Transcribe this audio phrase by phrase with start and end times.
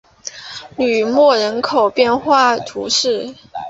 [0.77, 3.35] 吕莫人口变化图示